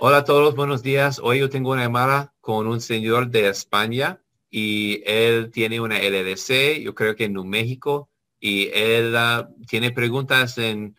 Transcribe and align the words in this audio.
Hola 0.00 0.18
a 0.18 0.24
todos, 0.24 0.54
buenos 0.54 0.84
días. 0.84 1.18
Hoy 1.20 1.40
yo 1.40 1.50
tengo 1.50 1.72
una 1.72 1.82
llamada 1.82 2.32
con 2.40 2.68
un 2.68 2.80
señor 2.80 3.30
de 3.30 3.48
España 3.48 4.22
y 4.48 5.02
él 5.04 5.50
tiene 5.50 5.80
una 5.80 5.98
LLC, 5.98 6.80
yo 6.80 6.94
creo 6.94 7.16
que 7.16 7.24
en 7.24 7.32
New 7.32 7.44
México, 7.44 8.08
y 8.38 8.68
él 8.68 9.16
ah, 9.16 9.48
tiene 9.66 9.90
preguntas 9.90 10.56
en 10.58 10.96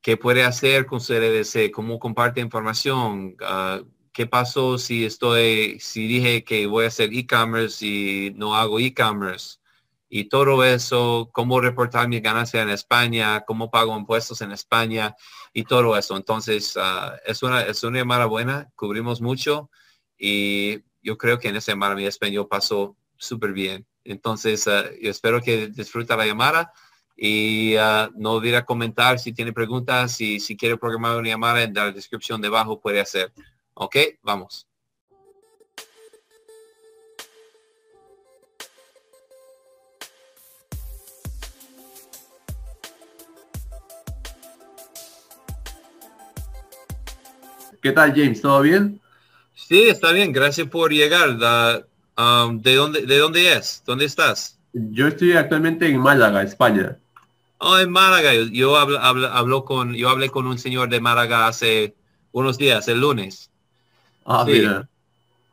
qué 0.00 0.16
puede 0.16 0.44
hacer 0.44 0.86
con 0.86 0.98
su 1.00 1.12
LLC, 1.12 1.70
cómo 1.70 1.98
comparte 1.98 2.40
información, 2.40 3.36
ah, 3.42 3.82
qué 4.14 4.26
pasó 4.26 4.78
si 4.78 5.04
estoy, 5.04 5.78
si 5.78 6.08
dije 6.08 6.42
que 6.42 6.66
voy 6.66 6.86
a 6.86 6.88
hacer 6.88 7.10
e-commerce 7.12 7.84
y 7.86 8.32
no 8.34 8.56
hago 8.56 8.80
e-commerce 8.80 9.58
y 10.08 10.30
todo 10.30 10.64
eso, 10.64 11.28
cómo 11.32 11.60
reportar 11.60 12.08
mi 12.08 12.20
ganancia 12.20 12.62
en 12.62 12.70
España, 12.70 13.44
cómo 13.46 13.70
pago 13.70 13.94
impuestos 13.94 14.40
en 14.40 14.52
España 14.52 15.14
y 15.56 15.64
todo 15.64 15.96
eso. 15.96 16.18
Entonces, 16.18 16.76
ah, 16.76 17.16
es, 17.24 17.42
una, 17.42 17.62
es 17.62 17.82
una 17.82 18.00
llamada 18.00 18.26
buena, 18.26 18.70
cubrimos 18.76 19.22
mucho 19.22 19.70
y 20.18 20.82
yo 21.02 21.16
creo 21.16 21.38
que 21.38 21.48
en 21.48 21.56
esa 21.56 21.72
llamada 21.72 21.94
mi 21.94 22.04
español 22.04 22.46
pasó 22.46 22.94
súper 23.16 23.54
bien. 23.54 23.86
Entonces, 24.04 24.66
uh, 24.66 24.84
yo 25.00 25.10
espero 25.10 25.40
que 25.40 25.68
disfruta 25.68 26.14
la 26.14 26.26
llamada 26.26 26.74
y 27.16 27.74
uh, 27.74 28.10
no 28.16 28.32
olvide 28.32 28.62
comentar 28.66 29.18
si 29.18 29.32
tiene 29.32 29.54
preguntas 29.54 30.20
y 30.20 30.40
si 30.40 30.58
quiere 30.58 30.76
programar 30.76 31.16
una 31.16 31.30
llamada 31.30 31.62
en 31.62 31.72
la 31.72 31.90
descripción 31.90 32.42
debajo 32.42 32.78
puede 32.78 33.00
hacer. 33.00 33.32
Ok, 33.72 33.96
vamos. 34.22 34.66
¿Qué 47.86 47.92
tal, 47.92 48.12
James? 48.16 48.42
¿Todo 48.42 48.62
bien? 48.62 49.00
Sí, 49.54 49.82
está 49.82 50.10
bien. 50.10 50.32
Gracias 50.32 50.66
por 50.66 50.90
llegar. 50.90 51.38
Um, 52.18 52.60
¿de, 52.60 52.74
dónde, 52.74 53.06
¿De 53.06 53.18
dónde 53.18 53.52
es? 53.52 53.80
¿Dónde 53.86 54.06
estás? 54.06 54.58
Yo 54.72 55.06
estoy 55.06 55.34
actualmente 55.34 55.86
en 55.86 56.00
Málaga, 56.00 56.42
España. 56.42 56.96
Oh, 57.58 57.78
en 57.78 57.88
Málaga. 57.88 58.32
Yo, 58.50 58.76
hablo, 58.76 59.64
con, 59.64 59.94
yo 59.94 60.08
hablé 60.08 60.30
con 60.30 60.48
un 60.48 60.58
señor 60.58 60.88
de 60.88 61.00
Málaga 61.00 61.46
hace 61.46 61.94
unos 62.32 62.58
días, 62.58 62.88
el 62.88 63.00
lunes. 63.00 63.52
Ah, 64.24 64.44
mira. 64.44 64.88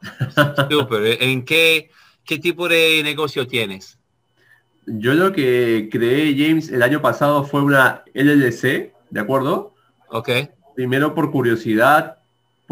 Súper. 0.72 1.22
¿En 1.22 1.46
qué, 1.46 1.92
qué 2.26 2.40
tipo 2.40 2.68
de 2.68 3.02
negocio 3.04 3.46
tienes? 3.46 4.00
Yo 4.88 5.14
lo 5.14 5.32
que 5.34 5.88
creé, 5.92 6.36
James, 6.36 6.70
el 6.70 6.82
año 6.82 7.00
pasado 7.00 7.44
fue 7.44 7.62
una 7.62 8.04
LLC, 8.16 8.92
¿de 9.12 9.20
acuerdo? 9.20 9.76
Ok. 10.08 10.30
Primero 10.76 11.14
por 11.14 11.30
curiosidad, 11.30 12.18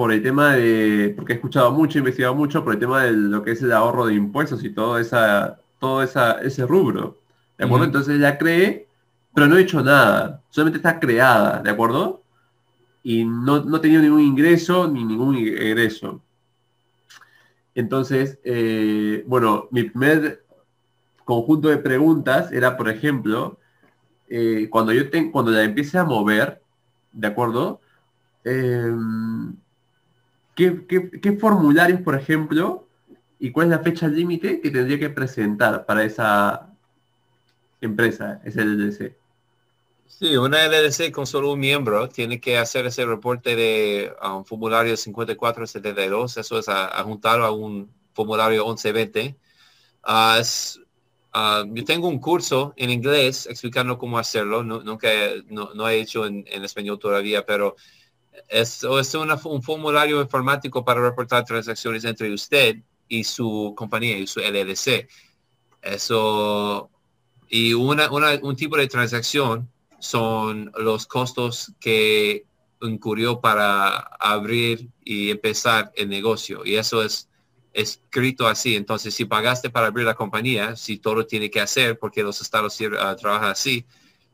por 0.02 0.12
el 0.12 0.24
tema 0.24 0.56
de, 0.56 1.14
porque 1.16 1.34
he 1.34 1.36
escuchado 1.36 1.72
mucho, 1.72 2.00
he 2.00 2.02
investigado 2.02 2.34
mucho 2.34 2.64
por 2.64 2.74
el 2.74 2.80
tema 2.80 3.04
de 3.04 3.12
lo 3.12 3.44
que 3.44 3.52
es 3.52 3.62
el 3.62 3.72
ahorro 3.72 4.08
de 4.08 4.16
impuestos 4.16 4.64
y 4.64 4.72
todo, 4.72 4.98
esa, 4.98 5.60
todo 5.78 6.02
esa, 6.02 6.42
ese 6.42 6.66
rubro. 6.66 7.20
¿De 7.56 7.66
acuerdo? 7.66 7.86
Entonces 7.86 8.20
ya 8.20 8.36
creé, 8.40 8.88
pero 9.32 9.46
no 9.46 9.58
he 9.58 9.62
hecho 9.62 9.84
nada. 9.84 10.42
Solamente 10.50 10.78
está 10.78 11.00
creada, 11.00 11.62
¿de 11.62 11.70
acuerdo? 11.70 12.24
Y 13.04 13.26
no, 13.26 13.64
no 13.64 13.78
he 13.78 13.80
tenido 13.80 14.02
ningún 14.02 14.22
ingreso 14.22 14.88
ni 14.88 15.04
ningún 15.04 15.36
egreso. 15.36 16.20
Entonces, 17.76 18.40
eh, 18.44 19.24
bueno, 19.28 19.68
mi 19.70 19.84
primer 19.84 20.44
conjunto 21.26 21.68
de 21.68 21.78
preguntas 21.78 22.52
era, 22.52 22.76
por 22.76 22.90
ejemplo, 22.90 23.60
eh, 24.28 24.68
cuando 24.72 24.94
yo 24.94 25.12
tengo, 25.12 25.32
cuando 25.32 25.52
la 25.52 25.62
empiece 25.62 26.00
a 26.00 26.06
mover, 26.06 26.60
¿de 27.12 27.28
acuerdo? 27.28 27.82
Em, 28.44 29.61
¿qué, 30.56 31.38
formularios, 31.40 32.02
por 32.02 32.16
ejemplo, 32.16 32.88
y 33.40 33.52
cuál 33.52 33.68
es 33.68 33.72
la 33.72 33.84
fecha 33.84 34.08
límite 34.08 34.62
que 34.62 34.72
tendría 34.72 35.00
que 35.00 35.10
presentar 35.10 35.86
para 35.86 36.04
esa 36.04 36.70
empresa, 37.80 38.42
ese 38.44 38.62
LLC? 38.62 39.16
Sí, 40.06 40.36
una 40.36 40.68
LLC 40.68 41.12
con 41.12 41.26
solo 41.26 41.54
un 41.54 41.60
miembro 41.60 42.08
tiene 42.10 42.40
que 42.40 42.58
hacer 42.58 42.86
ese 42.86 43.06
reporte 43.06 43.56
de 43.56 44.14
un 44.22 44.46
formulario 44.46 44.96
5472, 44.96 46.38
eso 46.38 46.60
es 46.60 46.70
a, 46.70 47.02
juntar 47.04 47.42
a 47.42 47.52
un 47.52 47.90
formulario 48.14 48.66
1120. 48.66 49.36
Uh, 50.04 50.40
es, 50.40 50.80
ah, 51.34 51.64
yo 51.68 51.86
tengo 51.86 52.08
un 52.08 52.20
curso 52.20 52.74
en 52.76 52.90
inglés 52.90 53.48
explicando 53.48 53.98
cómo 53.98 54.20
hacerlo, 54.20 54.64
nunca 54.64 55.10
no, 55.50 55.90
he 55.90 56.00
hecho 56.00 56.26
en, 56.26 56.44
en 56.48 56.64
español 56.64 57.00
todavía, 57.00 57.46
pero 57.46 57.76
es, 58.48 58.84
es 58.84 59.16
un 59.16 59.62
formulario 59.62 60.22
informático 60.22 60.84
para 60.84 61.02
reportar 61.02 61.46
transacciones 61.46 62.04
entre 62.06 62.34
usted 62.34 62.78
y 63.08 63.24
su 63.24 63.74
compañía 63.76 64.18
y 64.18 64.28
su 64.28 64.40
LLC. 64.40 65.08
Eso, 65.82 66.90
y 67.50 67.74
una, 67.74 68.10
un 68.42 68.56
tipo 68.56 68.78
de 68.78 68.88
transacción 68.88 69.70
son 70.00 70.72
los 70.78 71.06
costos 71.06 71.74
que 71.80 72.46
incurrió 72.82 73.40
para 73.40 73.98
abrir 74.20 74.90
y 75.04 75.30
empezar 75.30 75.92
el 75.96 76.10
negocio. 76.10 76.62
Y 76.66 76.76
eso 76.76 77.04
es 77.04 77.30
escrito 77.74 78.48
así. 78.48 78.76
Entonces, 78.76 79.14
si 79.14 79.26
pagaste 79.26 79.70
para 79.70 79.88
abrir 79.88 80.06
la 80.06 80.16
compañía, 80.16 80.76
si 80.76 80.98
todo 80.98 81.26
tiene 81.26 81.50
que 81.50 81.62
hacer, 81.62 82.00
porque 82.00 82.24
los 82.24 82.42
estados 82.42 82.80
uh, 82.82 83.16
trabajan 83.16 83.50
así, 83.50 83.86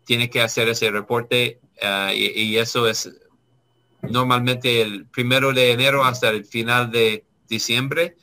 tiene 0.05 0.29
que 0.29 0.41
hacer 0.41 0.69
ese 0.69 0.89
reporte 0.89 1.59
uh, 1.81 2.13
y, 2.13 2.57
eso 2.57 2.87
es 2.87 3.11
normalmente 4.01 4.81
el 4.81 5.05
primero 5.05 5.53
de 5.53 5.71
enero 5.71 6.03
hasta 6.03 6.29
el 6.29 6.45
final 6.45 6.91
de 6.91 7.23
diciembre. 7.47 8.15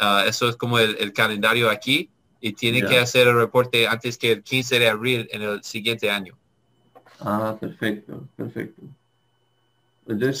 Ah, 0.00 0.24
eso 0.26 0.48
es 0.48 0.56
como 0.56 0.78
el, 0.78 1.12
calendario 1.12 1.70
aquí 1.70 2.10
y 2.40 2.52
tiene 2.54 2.84
que 2.84 2.98
hacer 2.98 3.28
el 3.28 3.36
reporte 3.36 3.86
antes 3.86 4.18
que 4.18 4.32
el 4.32 4.42
15 4.42 4.78
de 4.78 4.88
abril 4.88 5.28
en 5.30 5.42
el 5.42 5.62
siguiente 5.62 6.10
año. 6.10 6.36
Ah, 7.20 7.56
perfecto, 7.60 8.26
perfecto. 8.36 8.82
Entonces 10.08 10.38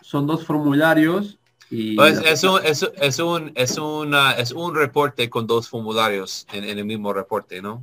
son, 0.00 0.26
dos 0.26 0.44
formularios 0.44 1.38
y... 1.70 1.94
Pues 1.94 2.20
es, 2.24 2.42
un, 2.42 2.60
es, 2.64 2.82
es, 3.00 3.18
un, 3.20 3.52
es, 3.54 3.78
una, 3.78 4.32
es 4.32 4.50
un 4.50 4.74
reporte 4.74 5.30
con 5.30 5.46
dos 5.46 5.68
formularios 5.68 6.46
en, 6.52 6.64
el 6.64 6.84
mismo 6.84 7.12
reporte, 7.12 7.62
¿no? 7.62 7.82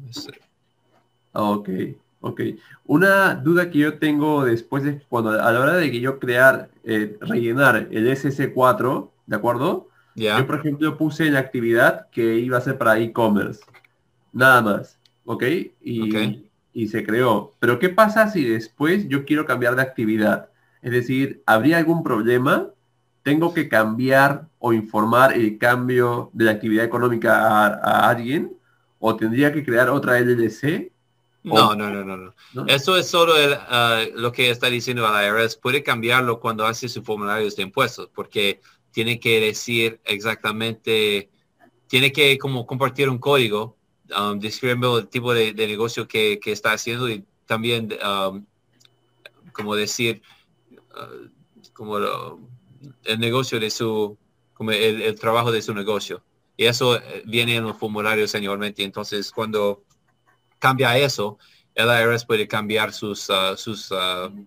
ok. 1.32 1.70
Ok. 2.22 2.42
Una 2.86 3.36
duda 3.36 3.70
que 3.70 3.80
yo 3.80 3.98
tengo 3.98 4.44
después 4.44 4.84
de 4.84 5.02
cuando 5.08 5.32
a 5.32 5.52
la 5.52 5.60
hora 5.60 5.76
de 5.76 5.90
que 5.92 6.02
yo 6.02 6.20
crear, 6.20 6.70
eh, 6.84 7.18
rellenar 7.22 7.88
el 7.92 8.08
SS4, 8.08 9.10
¿de 9.26 9.36
acuerdo? 9.36 9.90
Yo, 10.16 10.46
por 10.46 10.60
ejemplo, 10.60 10.98
puse 10.98 11.28
en 11.28 11.34
la 11.34 11.40
actividad 11.40 12.10
que 12.10 12.36
iba 12.40 12.58
a 12.58 12.62
ser 12.62 12.78
para 12.78 13.00
e-commerce. 13.00 13.62
Nada 14.34 14.62
más. 14.62 15.00
¿Ok? 15.24 15.44
Y, 15.82 16.50
y 16.74 16.88
se 16.90 17.06
creó. 17.06 17.56
Pero 17.60 17.80
¿qué 17.80 17.90
pasa 17.90 18.30
si 18.30 18.44
después 18.44 19.08
yo 19.08 19.24
quiero 19.24 19.46
cambiar 19.46 19.76
de 19.76 19.82
actividad? 19.82 20.50
Es 20.82 20.92
decir, 20.92 21.42
¿habría 21.46 21.78
algún 21.78 22.04
problema? 22.04 22.70
¿Tengo 23.24 23.54
que 23.54 23.70
cambiar 23.70 24.48
o 24.60 24.74
informar 24.74 25.34
el 25.34 25.58
cambio 25.58 26.32
de 26.34 26.46
la 26.46 26.52
actividad 26.52 26.84
económica 26.84 27.48
a, 27.48 27.68
a 27.68 28.10
alguien? 28.10 28.58
¿O 28.98 29.16
tendría 29.16 29.54
que 29.54 29.64
crear 29.64 29.90
otra 29.90 30.20
LLC? 30.20 30.92
No, 31.44 31.74
no, 31.74 31.90
no, 31.90 32.04
no, 32.04 32.34
no. 32.54 32.66
Eso 32.68 32.98
es 32.98 33.08
solo 33.08 33.34
ah, 33.38 34.04
lo 34.14 34.32
que 34.32 34.50
está 34.50 34.70
diciendo 34.70 35.10
la 35.10 35.26
IRS. 35.26 35.58
Puede 35.58 35.84
cambiarlo 35.84 36.40
cuando 36.40 36.66
hace 36.66 36.90
su 36.90 37.02
formulario 37.02 37.50
de 37.50 37.64
impuestos, 37.64 38.10
porque 38.14 38.60
tiene 38.92 39.20
que 39.20 39.40
decir 39.40 40.02
exactamente, 40.04 41.30
tiene 41.88 42.12
que 42.12 42.38
como 42.38 42.66
compartir 42.66 43.10
un 43.10 43.20
código 43.20 43.78
um, 44.18 44.38
describiendo 44.40 45.00
el 45.00 45.08
tipo 45.08 45.34
de, 45.34 45.54
negocio 45.54 46.08
que, 46.08 46.40
está 46.46 46.74
haciendo 46.74 47.10
y 47.10 47.24
también 47.46 47.98
um, 48.04 48.46
como 49.54 49.76
decir 49.76 50.22
uh, 50.92 51.30
como 51.74 51.98
el 51.98 53.20
negocio 53.20 53.60
de 53.60 53.70
su, 53.70 54.18
como 54.54 54.72
el, 54.72 55.18
trabajo 55.18 55.52
de 55.52 55.62
su 55.62 55.74
negocio. 55.74 56.22
Y 56.58 56.66
eso 56.66 56.98
eh, 56.98 57.24
viene 57.26 57.56
en 57.56 57.64
los 57.64 57.78
formularios 57.78 58.32
señormente. 58.32 58.84
Entonces, 58.84 59.32
cuando 59.32 59.84
cambia 60.60 60.98
eso, 60.98 61.38
el 61.74 61.88
IRS 61.88 62.26
puede 62.26 62.48
cambiar 62.48 62.94
sus, 62.94 63.30
uh, 63.30 63.56
sus, 63.56 63.90
uh, 63.92 64.46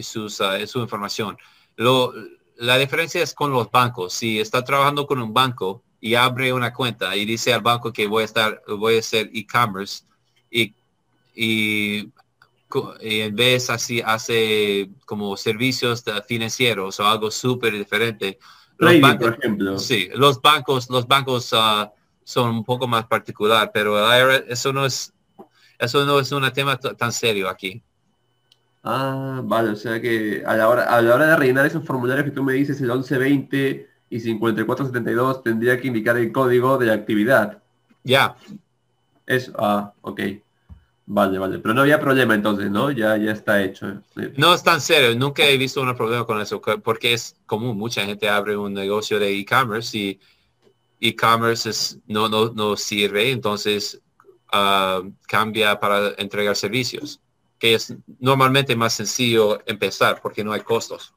sus 0.00 0.40
uh, 0.40 0.66
su 0.66 0.80
información. 0.80 1.36
Lo, 1.76 2.14
la 2.58 2.78
diferencia 2.78 3.22
es 3.22 3.34
con 3.34 3.50
los 3.50 3.70
bancos. 3.70 4.12
Si 4.14 4.40
está 4.40 4.62
trabajando 4.64 5.06
con 5.06 5.20
un 5.20 5.34
banco 5.34 5.82
y 6.00 6.14
abre 6.14 6.52
una 6.52 6.72
cuenta 6.72 7.16
y 7.16 7.24
dice 7.24 7.52
al 7.52 7.60
banco 7.60 7.92
que 7.92 8.06
voy 8.06 8.22
a 8.22 8.26
estar, 8.26 8.62
voy 8.68 8.96
a 8.96 9.00
hacer 9.00 9.30
e-commerce 9.34 10.04
y, 10.50 10.74
y, 11.34 12.10
en 13.00 13.36
vez 13.36 13.70
así 13.70 14.02
hace 14.04 14.90
como 15.04 15.36
servicios 15.36 16.04
financieros 16.26 16.98
o 17.00 17.06
algo 17.06 17.30
súper 17.30 17.72
diferente. 17.72 18.38
Los 18.78 19.00
bancos, 19.00 19.28
por 19.28 19.38
ejemplo. 19.38 19.78
Sí, 19.78 20.08
los 20.14 20.40
bancos, 20.40 20.90
los 20.90 21.06
bancos 21.06 21.54
son 22.26 22.50
un 22.50 22.64
poco 22.64 22.88
más 22.88 23.06
particular, 23.06 23.70
pero 23.72 23.96
eso 24.48 24.72
no 24.72 24.84
es 24.84 25.14
eso 25.78 26.04
no 26.04 26.18
es 26.18 26.32
un 26.32 26.50
tema 26.50 26.76
tan 26.76 27.12
serio 27.12 27.48
aquí. 27.48 27.80
Ah, 28.82 29.42
vale, 29.44 29.70
o 29.70 29.76
sea 29.76 30.00
que 30.00 30.42
a 30.44 30.56
la 30.56 30.68
hora, 30.68 30.84
a 30.84 31.00
la 31.00 31.14
hora 31.14 31.26
de 31.28 31.36
rellenar 31.36 31.66
esos 31.66 31.84
formularios 31.84 32.24
que 32.24 32.32
tú 32.32 32.42
me 32.42 32.54
dices, 32.54 32.80
el 32.80 32.88
1120 32.88 33.88
y 34.10 34.20
5472, 34.20 35.44
tendría 35.44 35.80
que 35.80 35.86
indicar 35.86 36.16
el 36.16 36.32
código 36.32 36.78
de 36.78 36.86
la 36.86 36.94
actividad. 36.94 37.62
Ya. 38.02 38.34
Eso, 39.24 39.52
ah, 39.58 39.92
ok. 40.02 40.20
Vale, 41.06 41.38
vale. 41.38 41.60
Pero 41.60 41.74
no 41.74 41.82
había 41.82 42.00
problema 42.00 42.34
entonces, 42.34 42.68
¿no? 42.72 42.90
Ya, 42.90 43.16
ya 43.16 43.30
está 43.30 43.62
hecho. 43.62 44.02
No 44.36 44.52
es 44.52 44.64
tan 44.64 44.80
serio. 44.80 45.16
Nunca 45.16 45.44
he 45.44 45.56
visto 45.56 45.80
un 45.80 45.94
problema 45.94 46.24
con 46.24 46.40
eso, 46.40 46.60
porque 46.60 47.12
es 47.12 47.36
común. 47.46 47.78
Mucha 47.78 48.04
gente 48.04 48.28
abre 48.28 48.56
un 48.56 48.74
negocio 48.74 49.20
de 49.20 49.38
e-commerce 49.38 49.96
y 49.96 50.20
e-commerce 51.00 51.98
no, 52.06 52.28
no, 52.28 52.52
no 52.52 52.76
sirve, 52.76 53.30
entonces 53.30 54.00
ah, 54.52 55.02
cambia 55.28 55.78
para 55.78 56.14
entregar 56.18 56.56
servicios, 56.56 57.20
que 57.58 57.74
es 57.74 57.94
normalmente 58.18 58.76
más 58.76 58.94
sencillo 58.94 59.58
empezar 59.66 60.20
porque 60.22 60.44
no 60.44 60.52
hay 60.52 60.60
costos. 60.60 61.14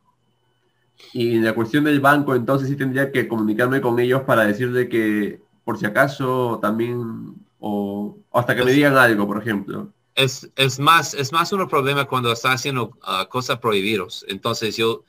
Y 1.13 1.35
en 1.35 1.45
la 1.45 1.53
cuestión 1.53 1.85
del 1.85 1.99
banco, 1.99 2.35
entonces 2.35 2.69
sí 2.69 2.75
tendría 2.75 3.11
que 3.11 3.27
comunicarme 3.27 3.81
con 3.81 3.99
ellos 3.99 4.21
para 4.23 4.45
decirle 4.45 4.89
que 4.89 5.39
por 5.63 5.77
si 5.77 5.85
acaso 5.85 6.59
también 6.61 7.35
o, 7.59 8.17
hasta 8.33 8.55
que 8.55 8.63
me 8.63 8.71
digan 8.71 8.97
algo, 8.97 9.27
por 9.27 9.41
ejemplo. 9.41 9.91
Es, 10.15 10.49
es, 10.55 10.79
más, 10.79 11.13
es 11.13 11.31
más 11.31 11.51
un 11.53 11.67
problema 11.67 12.05
cuando 12.05 12.31
está 12.31 12.51
haciendo 12.51 12.97
ah, 13.03 13.27
cosas 13.29 13.59
prohibidas. 13.59 14.25
Entonces 14.27 14.75
yo, 14.75 15.03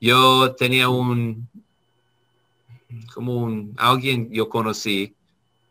yo 0.00 0.54
tenía 0.56 0.88
un, 0.88 1.48
como 3.14 3.36
un, 3.36 3.74
alguien 3.76 4.30
yo 4.32 4.48
conocí, 4.48 5.14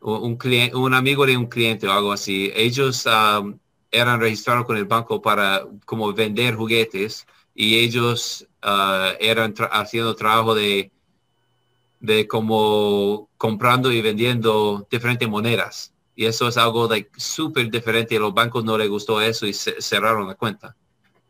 un, 0.01 0.37
cliente, 0.37 0.75
un 0.75 0.93
amigo 0.93 1.25
de 1.25 1.37
un 1.37 1.47
cliente 1.47 1.87
o 1.87 1.91
algo 1.91 2.11
así. 2.11 2.51
Ellos 2.55 3.05
um, 3.05 3.57
eran 3.91 4.19
registrados 4.19 4.65
con 4.65 4.77
el 4.77 4.85
banco 4.85 5.21
para 5.21 5.65
como 5.85 6.13
vender 6.13 6.55
juguetes 6.55 7.25
y 7.55 7.77
ellos 7.79 8.47
uh, 8.63 9.15
eran 9.19 9.53
haciendo 9.71 10.15
trabajo 10.15 10.53
de, 10.53 10.91
de 11.99 12.27
como 12.27 13.29
comprando 13.37 13.91
y 13.91 14.01
vendiendo 14.01 14.87
diferentes 14.89 15.27
monedas. 15.27 15.93
Y 16.15 16.25
eso 16.25 16.47
es 16.47 16.57
algo 16.57 16.87
like, 16.87 17.11
súper 17.17 17.69
diferente. 17.69 18.17
Los 18.17 18.33
bancos 18.33 18.63
no 18.63 18.77
les 18.77 18.89
gustó 18.89 19.21
eso 19.21 19.45
y 19.45 19.53
cerraron 19.53 20.27
la 20.27 20.35
cuenta. 20.35 20.75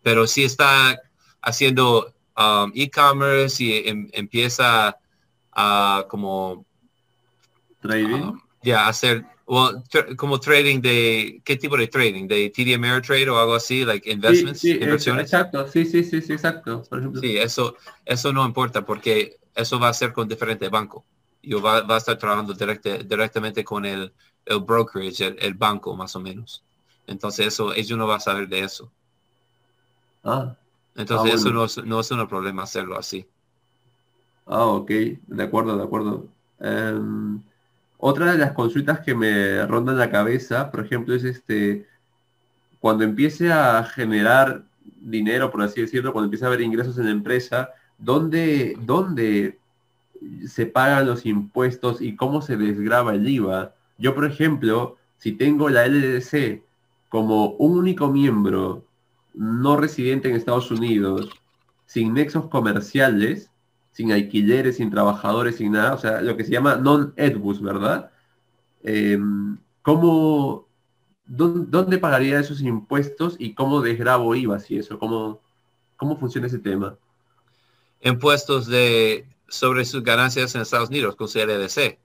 Pero 0.02 0.26
si 0.28 0.44
está 0.44 0.98
haciendo 1.42 2.14
um, 2.38 2.72
e-commerce 2.74 3.64
y 3.64 3.88
em, 3.88 4.10
empieza 4.14 4.98
a 5.58 6.06
como... 6.08 6.66
Trading. 7.82 8.34
ya, 8.64 8.88
hacer 8.88 9.26
como 10.18 10.40
trading 10.40 10.82
de, 10.82 11.42
¿qué 11.46 11.56
tipo 11.56 11.78
de 11.78 11.88
trading? 11.88 12.28
¿De 12.28 12.50
TD 12.50 12.76
Ameritrade 12.76 13.30
o 13.30 13.40
algo 13.40 13.56
así? 13.56 13.86
Like 13.86 14.12
investments, 14.12 14.60
sí, 14.60 14.72
inversiones. 14.72 15.24
Exacto, 15.24 15.66
sí, 15.70 15.86
sí, 15.86 16.04
sí, 16.04 16.22
sí, 16.22 16.34
exacto. 16.34 16.84
Por 16.90 17.00
ejemplo. 17.00 17.22
Sí, 17.22 17.38
eso, 17.38 17.78
eso 18.06 18.34
no 18.34 18.46
importa 18.46 18.86
porque 18.86 19.38
eso 19.56 19.80
va 19.80 19.88
a 19.88 19.94
ser 19.94 20.12
con 20.12 20.28
diferentes 20.28 20.70
bancos. 20.70 21.04
Yo 21.42 21.62
va, 21.62 21.82
va, 21.82 21.96
a 21.96 21.98
estar 21.98 22.18
trabajando 22.18 22.54
directamente 22.54 23.64
con 23.64 23.86
el, 23.86 24.12
el 24.46 24.60
brokerage, 24.60 25.38
el, 25.40 25.54
banco 25.54 25.96
más 25.96 26.14
o 26.18 26.20
menos. 26.20 26.62
Entonces 27.06 27.48
eso, 27.48 27.74
ellos 27.74 27.98
no 27.98 28.06
va 28.06 28.18
a 28.18 28.20
saber 28.20 28.50
de 28.50 28.60
eso. 28.60 28.92
Ah. 30.26 30.58
Entonces 30.94 31.32
ah, 31.32 31.36
eso 31.36 31.52
no 31.52 31.64
es, 31.64 31.78
no 31.78 32.02
es 32.02 32.12
un 32.12 32.28
problema 32.28 32.64
hacerlo 32.64 32.98
así. 32.98 33.26
Ah, 34.48 34.66
ok, 34.66 34.90
de 35.28 35.44
acuerdo, 35.44 35.78
de 35.78 35.84
acuerdo. 35.84 36.28
Em, 36.60 37.42
otra 37.98 38.32
de 38.32 38.38
las 38.38 38.54
consultas 38.54 39.02
que 39.02 39.14
me 39.16 39.66
rondan 39.66 39.98
la 39.98 40.10
cabeza, 40.10 40.72
por 40.72 40.86
ejemplo, 40.86 41.16
es 41.16 41.24
este, 41.24 41.86
cuando 42.80 43.04
empiece 43.04 43.52
a 43.52 43.84
generar 43.84 44.64
dinero, 45.02 45.52
por 45.52 45.62
así 45.64 45.82
decirlo, 45.82 46.14
cuando 46.14 46.28
empiece 46.28 46.46
a 46.46 46.48
haber 46.48 46.62
ingresos 46.62 46.98
en 46.98 47.06
la 47.06 47.12
empresa, 47.12 47.72
¿dónde, 47.98 48.78
dónde 48.82 49.60
se 50.48 50.66
pagan 50.66 51.08
los 51.08 51.26
impuestos 51.26 52.02
y 52.02 52.16
cómo 52.16 52.42
se 52.42 52.58
desgraba 52.58 53.16
el 53.16 53.28
IVA? 53.28 53.76
Yo, 53.98 54.16
por 54.16 54.26
ejemplo, 54.26 54.98
si 55.18 55.34
tengo 55.34 55.70
la 55.70 55.86
LLC 55.86 56.64
como 57.10 57.52
un 57.54 57.78
único 57.78 58.10
miembro 58.12 58.86
no 59.34 59.78
residente 59.78 60.30
en 60.30 60.36
Estados 60.36 60.72
Unidos, 60.72 61.30
sin 61.86 62.14
nexos 62.14 62.48
comerciales, 62.48 63.52
sin 63.98 64.12
alquileres, 64.12 64.78
sin 64.78 64.92
trabajadores, 64.92 65.56
sin 65.56 65.72
nada, 65.72 65.96
o 65.96 65.98
sea, 65.98 66.22
lo 66.22 66.38
que 66.38 66.44
se 66.44 66.52
llama 66.52 66.76
non-edbus, 66.76 67.60
¿verdad? 67.64 68.12
Em, 68.84 69.58
¿Cómo, 69.82 70.68
dónde, 71.26 71.98
pagaría 71.98 72.40
esos 72.40 72.62
impuestos 72.62 73.38
y 73.40 73.56
cómo 73.56 73.82
desgrabo 73.82 74.36
IVA 74.36 74.60
y 74.70 74.78
eso? 74.78 75.00
¿Cómo, 75.00 75.42
¿Cómo 75.96 76.16
funciona 76.16 76.46
ese 76.46 76.60
tema? 76.60 76.96
Impuestos 78.02 78.68
de 78.68 79.26
sobre 79.48 79.84
sus 79.84 80.04
ganancias 80.04 80.54
en 80.54 80.62
Estados 80.62 80.90
Unidos 80.90 81.16
con 81.16 81.28
CLDC. 81.28 81.98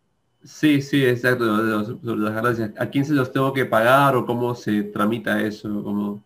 Sí, 0.44 0.80
sí, 0.80 1.04
exacto, 1.04 1.44
las 1.44 2.34
ganancias. 2.34 2.70
¿A 2.78 2.86
quién 2.86 3.04
se 3.04 3.12
los 3.12 3.30
tengo 3.30 3.52
que 3.52 3.66
pagar 3.66 4.16
o 4.16 4.24
cómo 4.24 4.54
se 4.54 4.82
tramita 4.84 5.42
eso? 5.42 5.68
¿Cómo... 5.84 6.24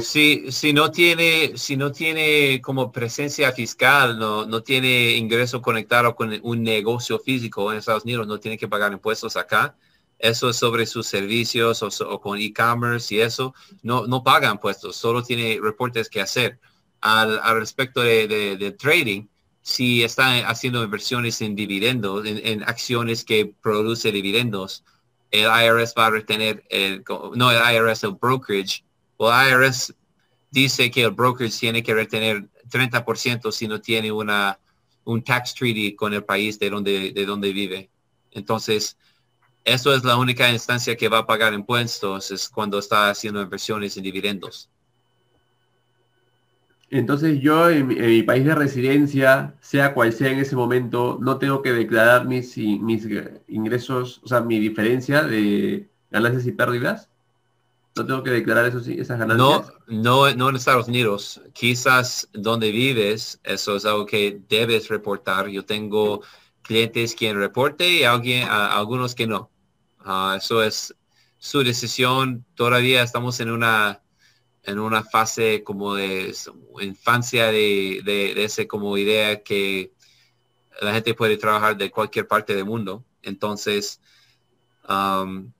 Si, 0.00 0.50
si, 0.50 0.72
no 0.72 0.90
tiene, 0.90 1.56
si 1.56 1.76
no 1.76 1.92
tiene 1.92 2.60
como 2.60 2.90
presencia 2.90 3.52
fiscal, 3.52 4.18
no, 4.18 4.44
no 4.46 4.62
tiene 4.62 5.12
ingreso 5.12 5.62
conectado 5.62 6.16
con 6.16 6.38
un 6.42 6.62
negocio 6.62 7.18
físico 7.18 7.70
en 7.70 7.78
Estados 7.78 8.04
Unidos, 8.04 8.26
no 8.26 8.40
tiene 8.40 8.58
que 8.58 8.68
pagar 8.68 8.92
impuestos 8.92 9.36
acá. 9.36 9.76
Eso 10.18 10.50
es 10.50 10.56
sobre 10.56 10.86
sus 10.86 11.06
servicios 11.06 11.82
o, 11.82 12.20
con 12.20 12.38
e-commerce 12.40 13.14
y 13.14 13.20
eso, 13.20 13.54
no, 13.82 14.06
no 14.06 14.24
paga 14.24 14.50
impuestos, 14.50 14.96
solo 14.96 15.22
tiene 15.22 15.58
reportes 15.62 16.08
que 16.08 16.20
hacer. 16.20 16.58
Al, 17.00 17.38
respecto 17.60 18.00
de 18.00 18.76
trading, 18.78 19.26
si 19.66 20.04
está 20.04 20.48
haciendo 20.48 20.84
inversiones 20.84 21.42
en 21.42 21.56
dividendos, 21.56 22.24
en, 22.24 22.62
acciones 22.62 23.24
que 23.24 23.52
produce 23.60 24.12
dividendos, 24.12 24.84
el 25.32 25.46
IRS 25.46 25.92
va 25.98 26.06
a 26.06 26.10
retener, 26.10 26.64
el, 26.70 27.02
no 27.34 27.50
el 27.50 27.74
IRS, 27.74 28.04
el 28.04 28.12
brokerage, 28.12 28.84
o 29.16 29.30
IRS 29.30 29.94
dice 30.50 30.90
que 30.90 31.04
el 31.04 31.10
brokerage 31.10 31.58
tiene 31.58 31.82
que 31.82 31.94
retener 31.94 32.48
30% 32.70 33.52
si 33.52 33.68
no 33.68 33.80
tiene 33.80 34.10
una, 34.12 34.58
un 35.04 35.22
tax 35.22 35.54
treaty 35.54 35.94
con 35.94 36.14
el 36.14 36.24
país 36.24 36.58
de 36.58 36.70
donde, 36.70 37.12
de 37.12 37.26
donde 37.26 37.52
vive. 37.52 37.90
Entonces, 38.32 38.96
eso 39.64 39.94
es 39.94 40.04
la 40.04 40.16
única 40.16 40.50
instancia 40.50 40.96
que 40.96 41.08
va 41.08 41.18
a 41.18 41.26
pagar 41.26 41.52
impuestos, 41.52 42.30
es 42.30 42.48
cuando 42.48 42.78
está 42.78 43.10
haciendo 43.10 43.42
inversiones 43.42 43.96
en 43.96 44.04
dividendos. 44.04 44.70
Entonces 46.88 47.40
yo 47.40 47.68
en 47.68 47.88
mi, 47.88 48.22
país 48.22 48.44
de 48.44 48.54
residencia, 48.54 49.54
sea 49.60 49.92
cual 49.92 50.12
sea 50.12 50.30
en 50.30 50.38
ese 50.38 50.54
momento, 50.54 51.18
no 51.20 51.38
tengo 51.38 51.62
que 51.62 51.72
declarar 51.72 52.26
mis, 52.26 52.56
mis 52.56 53.08
ingresos, 53.48 54.20
o 54.22 54.28
sea, 54.28 54.40
mi 54.40 54.60
diferencia 54.60 55.24
de 55.24 55.88
ganancias 56.10 56.46
y 56.46 56.52
pérdidas. 56.52 57.10
No 57.96 58.04
tengo 58.04 58.22
que 58.22 58.30
declarar 58.30 58.66
eso, 58.66 58.78
esas 58.78 59.18
ganancias. 59.18 59.72
No, 59.86 60.26
no, 60.28 60.34
no 60.34 60.48
en 60.50 60.56
Estados 60.56 60.88
Unidos. 60.88 61.40
Quizás 61.54 62.28
donde 62.34 62.70
vives, 62.70 63.40
eso 63.42 63.76
es 63.76 63.86
algo 63.86 64.04
que 64.04 64.40
debes 64.48 64.88
reportar. 64.88 65.48
Yo 65.48 65.64
tengo 65.64 66.22
clientes 66.60 67.14
quien 67.14 67.38
reporte 67.38 67.88
y 67.88 68.04
alguien, 68.04 68.46
algunos 68.48 69.14
que 69.14 69.26
no. 69.26 69.50
Ah, 70.00 70.34
eso 70.36 70.62
es 70.62 70.94
su 71.38 71.62
decisión. 71.62 72.44
Todavía 72.54 73.02
estamos 73.02 73.40
en 73.40 73.50
una 73.50 74.02
en 74.64 74.80
una 74.80 75.04
fase 75.04 75.62
como 75.62 75.94
de 75.94 76.34
infancia 76.82 77.46
de, 77.46 78.02
de, 78.04 78.44
ese 78.44 78.66
como 78.66 78.98
idea 78.98 79.40
que 79.42 79.92
la 80.82 80.92
gente 80.92 81.14
puede 81.14 81.36
trabajar 81.36 81.76
de 81.76 81.90
cualquier 81.90 82.26
parte 82.26 82.52
del 82.54 82.64
mundo. 82.64 83.04
Entonces, 83.22 84.00
um, 84.88 85.52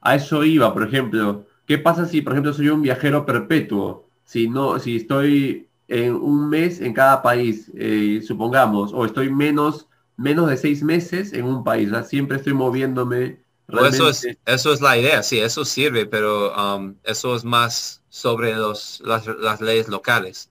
a 0.00 0.14
eso 0.14 0.44
iba, 0.44 0.72
por 0.72 0.84
ejemplo. 0.84 1.47
¿Qué 1.68 1.78
pasa 1.78 2.06
si, 2.06 2.22
por 2.22 2.32
ejemplo, 2.32 2.54
soy 2.54 2.70
un 2.70 2.80
viajero 2.80 3.26
perpetuo? 3.26 4.08
Si 4.24 4.48
no, 4.48 4.78
si 4.78 4.96
estoy 4.96 5.68
en 5.86 6.14
un 6.14 6.48
mes 6.48 6.80
en 6.80 6.94
cada 6.94 7.20
país, 7.22 7.70
eh, 7.76 8.22
supongamos, 8.26 8.92
o 8.94 9.04
estoy 9.04 9.30
menos, 9.30 9.86
menos 10.16 10.48
de 10.48 10.56
seis 10.56 10.82
meses 10.82 11.34
en 11.34 11.44
un 11.44 11.62
país, 11.62 11.90
siempre 12.08 12.38
estoy 12.38 12.54
moviéndome 12.54 13.44
eso, 13.68 14.08
es, 14.08 14.26
eso 14.46 14.72
es 14.72 14.80
la 14.80 14.96
idea, 14.96 15.22
sí, 15.22 15.38
eso 15.40 15.62
sirve, 15.62 16.06
pero 16.06 16.54
um, 16.56 16.94
eso 17.04 17.36
es 17.36 17.44
más 17.44 18.02
sobre 18.08 18.54
los, 18.54 19.02
las, 19.04 19.60
leyes 19.60 19.88
locales. 19.88 20.50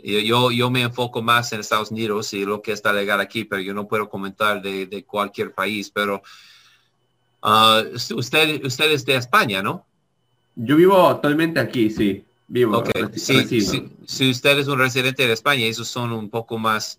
Yo, 0.00 0.50
yo 0.50 0.68
me 0.68 0.82
enfoco 0.82 1.22
más 1.22 1.52
en 1.52 1.60
Estados 1.60 1.92
Unidos 1.92 2.32
y 2.32 2.44
lo 2.44 2.60
que 2.60 2.72
está 2.72 2.92
legal 2.92 3.20
aquí, 3.20 3.44
pero 3.44 3.62
yo 3.62 3.74
no 3.74 3.86
puedo 3.86 4.08
comentar 4.08 4.60
de, 4.60 5.04
cualquier 5.06 5.54
país. 5.54 5.88
Pero 5.90 6.20
uh, 7.44 7.94
usted, 8.16 8.64
usted 8.64 8.90
es 8.90 9.04
de 9.04 9.14
España, 9.14 9.62
¿no? 9.62 9.86
Yo 10.54 10.76
vivo 10.76 11.08
actualmente 11.08 11.60
aquí, 11.60 11.90
sí. 11.90 12.24
Vivo. 12.48 12.84
si 13.14 14.30
usted 14.30 14.58
es 14.58 14.68
un 14.68 14.78
residente 14.78 15.26
de 15.26 15.32
España, 15.32 15.64
esos 15.64 15.88
son 15.88 16.12
un 16.12 16.28
poco 16.28 16.58
más 16.58 16.98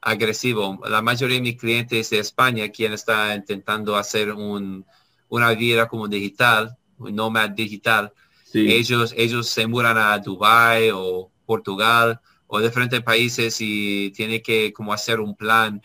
agresivo. 0.00 0.80
La 0.88 1.02
mayoría 1.02 1.36
de 1.36 1.42
mis 1.42 1.56
clientes 1.56 2.10
de 2.10 2.20
España, 2.20 2.68
quien 2.68 2.92
está 2.92 3.34
intentando 3.34 3.96
hacer 3.96 4.32
un, 4.32 4.84
una 5.28 5.52
vida 5.54 5.88
como 5.88 6.06
digital, 6.06 6.76
un 6.98 7.16
nomad 7.16 7.50
digital, 7.50 8.12
Ellos, 8.54 9.14
ellos 9.16 9.48
se 9.48 9.66
mudan 9.66 9.96
a 9.96 10.18
Dubai 10.18 10.90
o 10.92 11.30
Portugal 11.46 12.20
o 12.46 12.60
diferentes 12.60 13.00
países 13.00 13.56
y 13.60 14.10
tiene 14.10 14.42
que 14.42 14.72
como 14.72 14.92
hacer 14.92 15.20
un 15.20 15.34
plan 15.34 15.80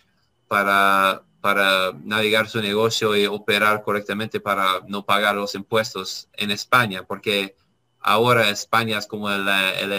para, 0.48 1.24
para 1.42 1.92
navegar 2.04 2.50
su 2.50 2.62
negocio 2.62 3.16
y 3.16 3.26
operar 3.26 3.84
correctamente 3.84 4.40
para 4.40 4.82
no 4.88 5.06
pagar 5.06 5.36
los 5.36 5.56
impuestos 5.56 6.30
en 6.34 6.52
España, 6.52 7.04
porque 7.04 7.56
ahora 8.00 8.50
España 8.50 8.98
es 8.98 9.08
como 9.08 9.30
el, 9.30 9.48
el, 9.48 9.94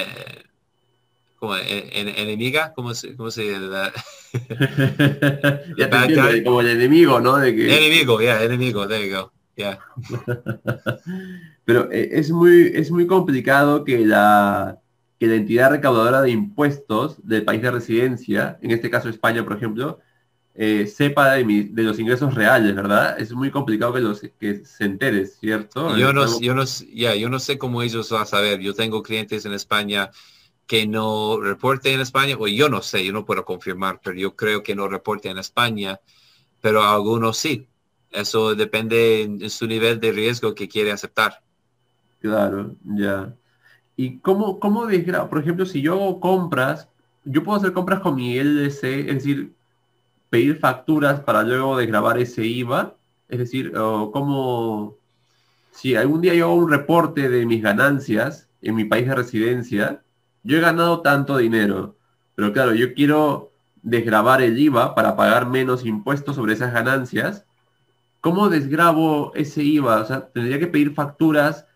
como 1.39 1.57
enemiga, 1.57 2.73
¿cómo 2.75 2.95
se, 2.95 3.15
cómo 3.17 3.31
se 3.31 3.53
como 6.45 6.61
el 6.61 6.69
enemigo, 6.69 7.21
¿no? 7.21 7.37
De 7.37 7.55
que... 7.55 7.77
Enemigo, 7.77 8.21
ya, 8.21 8.43
enemigo, 8.43 8.89
there 8.89 9.09
you 9.09 9.17
go. 9.17 9.33
Yeah. 9.57 9.79
Pero 11.65 11.91
eh, 11.91 12.11
es 12.13 12.31
muy, 12.31 12.71
es 12.75 12.91
muy 12.91 13.07
complicado 13.07 13.85
que 13.85 13.99
la, 13.99 14.79
que 15.19 15.27
la 15.27 15.35
entidad 15.35 15.71
recaudadora 15.71 16.23
de 16.23 16.31
impuestos 16.31 17.27
del 17.27 17.45
país 17.45 17.63
de 17.63 17.71
residencia, 17.71 18.59
en 18.63 18.71
este 18.71 18.91
caso 18.91 19.09
España, 19.09 19.45
por 19.45 19.57
ejemplo, 19.57 19.99
eh, 20.61 20.89
sepa 20.89 21.35
de, 21.35 21.69
de, 21.71 21.83
los 21.85 22.01
ingresos 22.01 22.35
reales, 22.35 22.75
¿verdad? 22.75 23.17
Es 23.21 23.33
muy 23.33 23.49
complicado 23.49 23.93
que, 23.93 24.01
los, 24.01 24.21
que 24.41 24.65
se 24.65 24.87
entere, 24.87 25.25
¿cierto? 25.25 25.97
Yo 25.97 26.13
no, 26.13 26.41
yo, 26.41 26.53
no, 26.53 26.65
yo 26.65 27.29
no 27.29 27.39
sé 27.39 27.59
cómo 27.59 27.81
ellos 27.81 28.11
van 28.11 28.23
a 28.23 28.27
saber. 28.27 28.59
Yo 28.59 28.75
tengo 28.75 29.01
clientes 29.01 29.47
en 29.47 29.53
España 29.53 30.11
que 30.67 30.85
no 30.85 31.39
reporten 31.41 31.95
en 31.95 32.01
España, 32.01 32.35
o 32.37 32.49
yo 32.49 32.69
no 32.69 32.83
sé, 32.83 33.07
yo 33.07 33.13
no 33.13 33.25
puedo 33.25 33.45
confirmar, 33.45 34.01
pero 34.03 34.17
yo 34.19 34.35
creo 34.35 34.65
que 34.65 34.75
no 34.75 34.89
reporten 34.89 35.31
en 35.31 35.39
España, 35.39 36.01
pero 36.61 36.83
algunos 36.83 37.37
sí. 37.39 37.69
Eso 38.11 38.57
depende 38.57 39.23
en 39.23 39.51
su 39.51 39.69
nivel 39.69 40.01
de 40.01 40.11
riesgo 40.11 40.57
que 40.57 40.69
quiere 40.69 40.91
aceptar. 40.91 41.41
Claro, 42.21 42.75
ya. 42.83 43.33
¿Y 43.95 44.19
cómo, 44.19 44.59
cómo 44.59 44.89
Por 45.31 45.39
ejemplo, 45.39 45.67
si 45.67 45.83
yo 45.83 45.93
hago 45.93 46.19
compras, 46.19 46.89
yo 47.25 47.45
puedo 47.45 47.59
hacer 47.59 47.73
compras 47.73 48.01
con 48.01 48.17
mi 48.17 48.37
LLC, 48.37 48.83
es 49.09 49.15
decir, 49.15 49.53
pedir 50.31 50.59
facturas 50.59 51.21
para 51.21 51.43
luego 51.43 51.77
desgrabar 51.77 52.19
ese 52.19 52.45
IVA. 52.45 52.97
Es 53.29 53.39
decir, 53.39 53.73
como 53.73 54.97
si 55.71 55.95
algún 55.95 56.21
día 56.21 56.35
yo 56.35 56.47
hago 56.47 56.55
un 56.55 56.71
reporte 56.71 57.29
de 57.29 57.47
mis 57.47 57.63
ganancias 57.63 58.49
en 58.63 58.75
mi 58.75 58.85
país 58.85 59.07
de 59.07 59.15
residencia, 59.15 60.03
yo 60.43 60.59
he 60.59 60.61
ganado 60.61 61.03
tanto 61.03 61.37
dinero, 61.37 61.97
pero 62.35 62.53
claro, 62.53 62.75
yo 62.75 62.95
quiero 62.95 63.53
desgrabar 63.83 64.43
el 64.43 64.59
IVA 64.59 64.95
para 64.95 65.17
pagar 65.17 65.49
menos 65.49 65.85
impuestos 65.85 66.37
sobre 66.37 66.55
esas 66.55 66.73
ganancias. 66.73 67.45
¿Cómo 68.21 68.49
desgrabo 68.49 69.33
ese 69.35 69.63
IVA? 69.63 70.01
O 70.01 70.05
sea, 70.07 70.29
tendría 70.29 70.59
que 70.59 70.67
pedir 70.67 70.95
facturas 70.95 71.67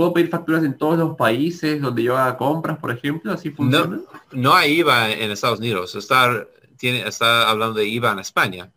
¿Puedo 0.00 0.14
pedir 0.14 0.30
facturas 0.30 0.64
en 0.64 0.78
todos 0.78 0.98
los 0.98 1.14
países 1.14 1.78
donde 1.78 2.02
yo 2.02 2.16
haga 2.16 2.38
compras, 2.38 2.78
por 2.78 2.90
ejemplo? 2.90 3.32
¿Así 3.32 3.50
funciona? 3.50 3.96
No, 3.96 4.02
no 4.32 4.54
hay 4.54 4.78
IVA 4.78 5.10
en 5.10 5.30
Estados 5.30 5.58
Unidos. 5.58 5.94
Está, 5.94 6.46
tiene, 6.80 7.06
está 7.06 7.48
hablando 7.50 7.78
de 7.78 7.86
IVA 7.86 8.12
en 8.12 8.18
España. 8.20 8.70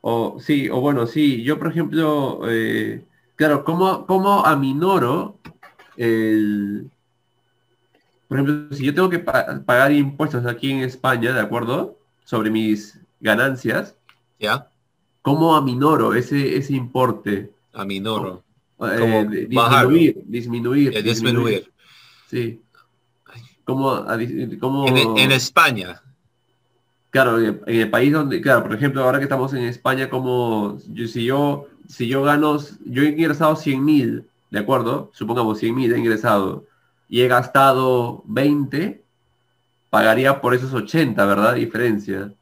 O, 0.00 0.38
sí, 0.40 0.68
o 0.68 0.80
bueno, 0.80 1.06
sí. 1.06 1.44
Yo, 1.44 1.56
por 1.56 1.68
ejemplo, 1.68 2.40
eh, 2.48 3.04
claro, 3.36 3.64
¿cómo, 3.64 4.04
¿cómo 4.06 4.44
aminoro 4.44 5.38
el... 5.96 6.90
Por 8.26 8.38
ejemplo, 8.38 8.76
si 8.76 8.84
yo 8.84 8.94
tengo 8.94 9.08
que 9.08 9.20
pagar 9.20 9.92
impuestos 9.92 10.44
aquí 10.46 10.72
en 10.72 10.80
España, 10.80 11.32
¿de 11.32 11.40
acuerdo? 11.40 11.96
Sobre 12.24 12.50
mis 12.50 12.98
ganancias. 13.20 13.94
¿Ya? 14.40 14.68
¿Cómo 15.20 15.54
aminoro 15.54 16.14
ese, 16.14 16.56
ese 16.56 16.74
importe? 16.74 17.52
Aminoro. 17.72 18.42
Como 18.76 19.24
disminuir, 19.26 20.22
disminuir, 20.26 21.02
disminuir, 21.04 21.72
Sí. 22.28 22.60
Como, 23.64 24.04
En, 24.88 25.30
España. 25.30 26.02
Claro, 27.12 27.38
en 27.38 27.62
el 27.66 27.90
país 27.90 28.12
donde, 28.12 28.40
claro, 28.40 28.64
por 28.64 28.74
ejemplo, 28.74 29.04
ahora 29.04 29.18
que 29.18 29.24
estamos 29.24 29.52
en 29.52 29.62
España, 29.62 30.10
como 30.10 30.78
yo, 30.88 31.06
si 31.06 31.24
yo 31.24 31.68
si 31.88 32.08
yo 32.08 32.22
gano, 32.22 32.58
yo 32.84 33.02
he 33.02 33.10
ingresado 33.10 33.54
100 33.54 33.84
mil, 33.84 34.24
¿de 34.50 34.58
acuerdo? 34.58 35.10
Supongamos 35.14 35.58
100 35.58 35.74
mil 35.74 35.92
he 35.92 35.98
ingresado 35.98 36.64
y 37.08 37.20
he 37.20 37.28
gastado 37.28 38.24
20, 38.26 39.04
pagaría 39.90 40.40
por 40.40 40.54
esos 40.54 40.72
80, 40.72 41.24
¿verdad? 41.24 41.54
Diferencia 41.54 42.32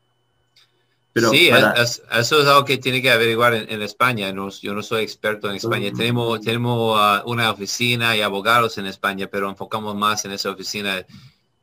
sí, 1.15 1.51
eso 1.51 2.41
es 2.41 2.47
algo 2.47 2.65
que 2.65 2.79
tiene 2.79 3.03
que 3.03 3.11
averiguar 3.11 3.55
en, 3.55 3.83
España. 3.83 4.31
yo 4.31 4.75
no 4.75 4.83
soy 4.83 5.03
experto 5.03 5.51
en 5.51 5.57
España. 5.57 5.91
Tenemos, 5.95 6.41
tenemos 6.41 6.97
ah, 6.99 7.23
una 7.27 7.51
oficina 7.51 8.17
y 8.17 8.23
abogados 8.23 8.79
en 8.79 8.87
España, 8.87 9.29
pero 9.31 9.49
enfocamos 9.49 9.95
más 9.97 10.25
en 10.25 10.33
esa 10.33 10.51
oficina 10.51 11.05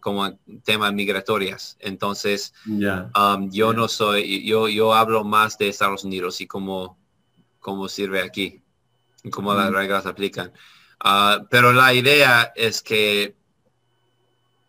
como 0.07 0.39
temas 0.63 0.93
migratorias. 0.93 1.75
Entonces, 1.81 2.53
um, 2.65 3.51
yo 3.51 3.73
no 3.73 3.89
soy, 3.89 4.45
yo, 4.45 4.69
yo 4.69 4.93
hablo 4.93 5.25
más 5.25 5.57
de 5.57 5.67
Estados 5.67 6.05
Unidos 6.05 6.39
y 6.39 6.47
cómo, 6.47 6.97
cómo 7.59 7.89
sirve 7.89 8.21
aquí, 8.21 8.61
y 9.21 9.29
cómo 9.29 9.53
las 9.53 9.69
reglas 9.69 10.05
aplican. 10.05 10.53
Ah, 11.01 11.45
pero 11.49 11.73
la 11.73 11.93
idea 11.93 12.53
es 12.55 12.81
que 12.81 13.35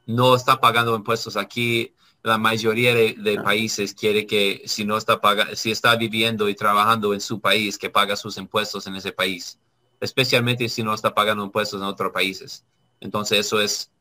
no 0.06 0.34
está 0.34 0.58
pagando 0.58 0.96
impuestos 0.96 1.36
aquí 1.36 1.94
la 2.24 2.36
mayoría 2.36 2.92
de, 2.96 3.40
países 3.44 3.94
quiere 3.94 4.26
que 4.26 4.62
si 4.66 4.84
no 4.84 4.96
está 4.96 5.20
paga, 5.20 5.54
si 5.54 5.70
está 5.70 5.94
viviendo 5.94 6.48
y 6.48 6.56
trabajando 6.56 7.14
en 7.14 7.20
su 7.20 7.40
país, 7.40 7.78
que 7.78 7.90
paga 7.90 8.16
sus 8.16 8.38
impuestos 8.38 8.88
en 8.88 8.96
ese 8.96 9.12
país, 9.12 9.60
especialmente 10.00 10.68
si 10.68 10.82
no 10.82 10.94
está 10.94 11.14
pagando 11.14 11.44
impuestos 11.44 11.80
en 11.80 11.86
otros 11.86 12.10
países. 12.10 12.64
Entonces 12.98 13.38
eso 13.38 13.60
es, 13.60 13.92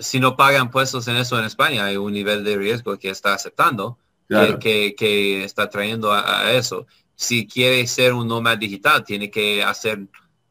si 0.00 0.20
no 0.20 0.36
paga 0.36 0.58
impuestos 0.60 1.08
en 1.08 1.16
eso 1.16 1.38
en 1.38 1.44
España, 1.44 1.84
hay 1.84 1.96
un 1.96 2.12
nivel 2.12 2.44
de 2.44 2.56
riesgo 2.56 2.98
que 2.98 3.10
está 3.10 3.34
aceptando, 3.34 3.98
que, 4.28 5.44
está 5.44 5.68
trayendo 5.68 6.12
a, 6.12 6.52
eso. 6.52 6.86
Si 7.14 7.46
quiere 7.46 7.86
ser 7.86 8.12
un 8.12 8.28
nómada 8.28 8.56
digital, 8.56 9.04
tiene 9.04 9.30
que 9.30 9.62
hacer 9.62 10.06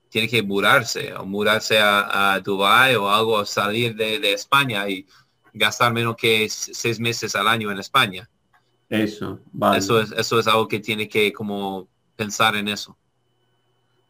tiene 0.09 0.29
que 0.29 0.41
mudarse 0.41 1.13
o 1.13 1.25
mudarse 1.25 1.79
a, 1.79 2.33
a 2.33 2.39
Dubai 2.39 2.95
o 2.95 3.09
algo, 3.09 3.45
salir 3.45 3.93
de, 3.95 4.33
España 4.33 4.87
y 4.89 5.05
gastar 5.53 5.93
menos 5.93 6.15
que 6.15 6.47
seis 6.49 6.99
meses 6.99 7.35
al 7.35 7.47
año 7.47 7.71
en 7.71 7.79
España. 7.79 8.27
Eso, 8.89 9.39
vale. 9.51 9.79
Eso 9.79 9.99
es, 9.99 10.11
eso 10.13 10.39
es 10.39 10.47
algo 10.47 10.67
que 10.67 10.79
tiene 10.79 11.09
que 11.09 11.33
como 11.33 11.87
pensar 12.15 12.55
en 12.55 12.69
eso. 12.69 12.97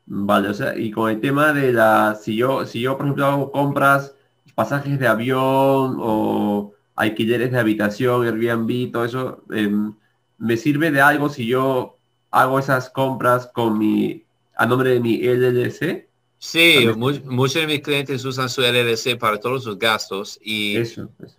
Vale, 0.06 0.50
o 0.50 0.54
sea, 0.54 0.78
y 0.78 0.92
con 0.92 1.10
el 1.10 1.20
tema 1.20 1.52
de 1.52 1.74
la, 1.74 2.16
si 2.16 2.36
yo, 2.36 2.66
si 2.66 2.80
yo 2.80 2.96
por 2.96 3.08
ejemplo 3.08 3.26
hago 3.26 3.52
compras, 3.52 4.14
pasajes 4.58 4.98
de 4.98 5.06
avión 5.06 5.98
o 6.00 6.74
alquileres 6.96 7.52
de 7.52 7.60
habitación, 7.60 8.26
Airbnb, 8.26 8.92
todo 8.92 9.06
eso, 9.06 9.44
em, 9.52 9.94
¿me 10.40 10.58
sirve 10.58 10.90
de 10.90 11.00
algo 11.00 11.30
si 11.30 11.46
yo 11.46 12.00
hago 12.32 12.58
esas 12.58 12.90
compras 12.90 13.52
con 13.54 13.78
mi 13.78 14.26
a 14.56 14.66
nombre 14.66 14.90
de 14.90 15.00
mi 15.00 15.22
LLC. 15.22 16.10
Sí, 16.40 16.88
muchos 16.98 17.62
de 17.62 17.68
mis 17.68 17.82
clientes 17.82 18.26
usan 18.26 18.50
su 18.50 18.62
LLC 18.62 19.16
para 19.16 19.40
todos 19.40 19.64
sus 19.64 19.78
gastos 19.78 20.40
y, 20.44 20.78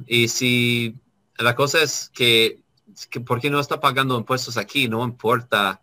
y 0.07 0.29
si 0.29 0.95
la 1.39 1.57
cosa 1.57 1.83
es 1.83 2.09
que, 2.15 2.63
que 3.11 3.21
porque 3.21 3.51
no 3.51 3.59
está 3.59 3.81
pagando 3.81 4.17
impuestos 4.17 4.57
aquí, 4.57 4.89
no 4.89 5.05
importa 5.05 5.83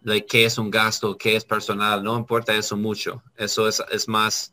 de 0.00 0.24
qué 0.24 0.46
es 0.46 0.56
un 0.56 0.70
gasto, 0.70 1.16
qué 1.18 1.36
es 1.36 1.44
personal, 1.44 2.02
no 2.02 2.16
importa 2.16 2.54
eso 2.54 2.76
mucho. 2.78 3.22
Eso 3.36 3.68
es, 3.68 3.82
es 3.92 4.08
más 4.08 4.51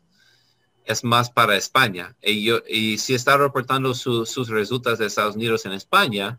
es 0.84 1.04
más 1.04 1.30
para 1.30 1.56
España. 1.56 2.16
Y, 2.22 2.44
yo, 2.44 2.58
y 2.68 2.98
si 2.98 3.14
está 3.14 3.36
reportando 3.36 3.94
sus 3.94 4.48
resultados 4.48 4.98
de 4.98 5.06
Estados 5.06 5.36
Unidos 5.36 5.66
en 5.66 5.72
España, 5.72 6.38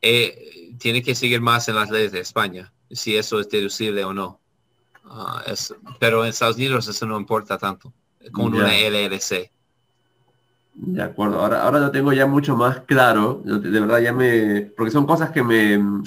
eh, 0.00 0.74
tiene 0.78 1.02
que 1.02 1.14
seguir 1.14 1.40
más 1.40 1.68
en 1.68 1.76
las 1.76 1.90
leyes 1.90 2.12
de 2.12 2.20
España 2.20 2.72
si 2.92 3.16
eso 3.16 3.40
es 3.40 3.48
deducible 3.48 4.04
o 4.04 4.12
no. 4.12 4.40
Ah, 5.04 5.42
pero 5.98 6.22
en 6.22 6.30
Estados 6.30 6.56
Unidos 6.56 6.86
eso 6.88 7.06
no 7.06 7.18
importa 7.18 7.58
tanto, 7.58 7.92
con 8.30 8.54
una 8.54 8.72
LLC. 8.72 9.50
De 10.74 11.02
acuerdo, 11.02 11.40
ahora, 11.40 11.64
ahora 11.64 11.80
lo 11.80 11.90
tengo 11.90 12.12
ya 12.12 12.26
mucho 12.26 12.56
más 12.56 12.80
claro, 12.80 13.42
de 13.44 13.80
verdad 13.80 14.00
ya 14.00 14.12
me, 14.12 14.62
porque 14.74 14.90
son 14.90 15.06
cosas 15.06 15.30
que 15.30 15.42
me, 15.42 16.02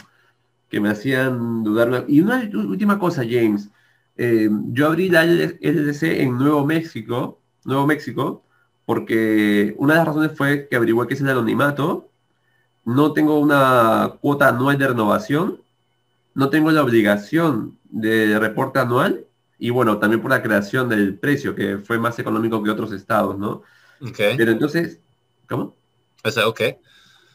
que 0.70 0.80
me 0.80 0.90
hacían 0.90 1.64
dudar. 1.64 2.06
Y 2.08 2.22
una 2.22 2.50
última 2.54 2.98
cosa, 2.98 3.24
James, 3.24 3.70
eh, 4.18 4.50
yo 4.72 4.88
abrí 4.88 5.10
la 5.10 5.26
LLC 5.26 6.04
en 6.22 6.38
Nuevo 6.38 6.66
México, 6.66 7.40
Nuevo 7.64 7.86
México, 7.88 8.44
porque 8.86 9.76
una 9.78 9.94
de 9.94 10.00
las 10.00 10.08
razones 10.08 10.32
fue 10.38 10.68
que 10.68 10.76
averigué 10.76 11.08
que 11.08 11.14
es 11.16 11.22
el 11.22 11.30
anonimato, 11.30 12.10
no 12.86 13.14
tengo 13.14 13.40
una 13.40 14.14
cuota 14.22 14.50
anual 14.50 14.78
de 14.78 14.88
renovación 14.88 15.66
no 16.36 16.50
tengo 16.50 16.70
la 16.70 16.84
obligación 16.84 17.80
de 17.90 18.38
reporte 18.38 18.80
anual 18.80 19.26
y 19.58 19.70
bueno, 19.72 19.98
también 19.98 20.22
por 20.22 20.30
la 20.30 20.44
creación 20.44 20.90
del 20.90 21.18
precio, 21.18 21.56
que 21.56 21.78
fue 21.78 21.98
más 21.98 22.20
económico 22.20 22.62
que 22.62 22.70
otros 22.70 22.92
estados, 22.92 23.40
¿no? 23.40 23.64
Pero 24.18 24.52
entonces, 24.52 25.00
¿cómo? 25.48 25.76
O 26.24 26.30
sea, 26.32 26.48
ok. 26.48 26.62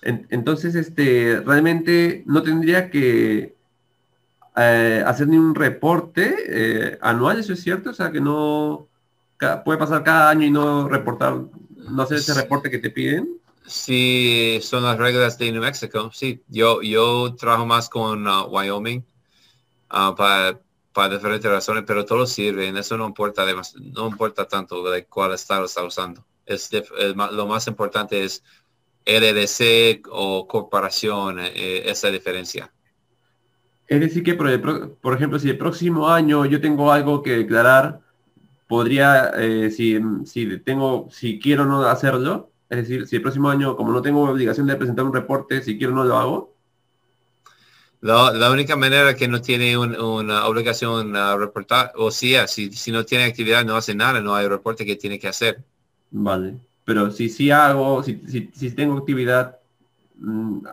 entonces, 0.02 0.74
este, 0.74 1.40
realmente 1.44 2.22
no 2.26 2.42
tendría 2.42 2.90
que 2.90 3.56
eh, 4.56 5.02
hacer 5.06 5.28
ni 5.28 5.36
un 5.36 5.54
reporte 5.54 6.34
eh, 6.46 6.98
anual, 7.00 7.38
¿eso 7.38 7.52
es 7.52 7.62
cierto? 7.62 7.90
O 7.90 7.94
sea, 7.94 8.10
que 8.10 8.20
no 8.20 8.88
puede 9.64 9.78
pasar 9.78 10.02
cada 10.02 10.30
año 10.30 10.46
y 10.46 10.50
no 10.50 10.88
reportar, 10.88 11.36
no 11.76 12.02
hacer 12.02 12.18
ese 12.18 12.34
reporte 12.34 12.70
que 12.70 12.78
te 12.78 12.90
piden. 12.90 13.40
Sí, 13.66 14.58
son 14.62 14.82
las 14.82 14.98
reglas 14.98 15.38
de 15.38 15.52
New 15.52 15.62
Mexico. 15.62 16.10
Sí, 16.12 16.42
yo, 16.48 16.82
yo 16.82 17.34
trabajo 17.36 17.66
más 17.66 17.88
con 17.88 18.26
uh, 18.26 18.46
Wyoming 18.48 19.04
uh, 19.92 20.14
para, 20.16 20.60
para 20.92 21.14
diferentes 21.14 21.50
razones, 21.50 21.84
pero 21.86 22.04
todo 22.04 22.26
sirve. 22.26 22.66
En 22.66 22.76
eso 22.76 22.96
no 22.96 23.06
importa, 23.06 23.42
además, 23.42 23.74
no 23.76 24.08
importa 24.08 24.48
tanto 24.48 24.90
de 24.90 25.06
cuál 25.06 25.34
estado 25.34 25.66
está 25.66 25.84
usando. 25.84 26.26
Es, 26.44 26.70
lo 27.32 27.46
más 27.46 27.68
importante 27.68 28.24
es 28.24 28.42
LLC 29.06 30.02
o 30.10 30.46
corporación, 30.48 31.38
eh, 31.38 31.88
esa 31.88 32.10
diferencia. 32.10 32.72
Es 33.90 33.98
decir, 33.98 34.22
que 34.22 34.34
por, 34.34 34.94
por, 34.98 35.14
ejemplo, 35.14 35.40
si 35.40 35.50
el 35.50 35.58
próximo 35.58 36.08
año 36.08 36.46
yo 36.46 36.60
tengo 36.60 36.92
algo 36.92 37.24
que 37.24 37.36
declarar, 37.38 38.00
podría, 38.68 39.32
eh, 39.36 39.72
si, 39.72 39.98
si, 40.24 40.58
tengo, 40.60 41.08
si 41.10 41.40
quiero 41.40 41.64
no 41.64 41.82
hacerlo, 41.82 42.52
es 42.68 42.78
decir, 42.78 43.08
si 43.08 43.16
el 43.16 43.22
próximo 43.22 43.50
año, 43.50 43.74
como 43.74 43.90
no 43.90 44.00
tengo 44.00 44.22
obligación 44.22 44.68
de 44.68 44.76
presentar 44.76 45.04
un 45.04 45.12
reporte, 45.12 45.60
si 45.60 45.76
quiero 45.76 45.92
no 45.92 46.04
lo 46.04 46.16
hago. 46.16 46.54
La, 48.00 48.50
única 48.52 48.76
manera 48.76 49.16
que 49.16 49.26
no 49.26 49.42
tiene 49.42 49.76
una 49.76 50.46
obligación 50.46 51.16
a 51.16 51.36
reportar, 51.36 51.90
o 51.96 52.12
sea, 52.12 52.46
si, 52.46 52.70
si 52.70 52.92
no 52.92 53.04
tiene 53.04 53.24
actividad, 53.24 53.64
no 53.64 53.74
hace 53.74 53.96
nada, 53.96 54.20
no 54.20 54.36
hay 54.36 54.46
reporte 54.46 54.86
que 54.86 54.94
tiene 54.94 55.18
que 55.18 55.26
hacer. 55.26 55.64
Vale, 56.12 56.54
pero 56.84 57.10
si 57.10 57.28
sí 57.28 57.50
hago, 57.50 58.04
si, 58.04 58.22
si, 58.54 58.70
tengo 58.70 58.96
actividad, 58.96 59.58